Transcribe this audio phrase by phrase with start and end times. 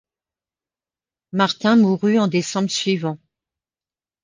[1.31, 3.19] Martin mourut en décembre suivant.